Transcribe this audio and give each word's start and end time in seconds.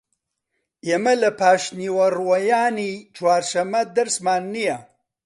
ئێمە 0.87 1.13
لە 1.23 1.29
پاشنیوەڕۆیانی 1.39 2.91
چوارشەممە 3.15 3.81
دەرسمان 3.95 4.43
نییە. 4.53 4.77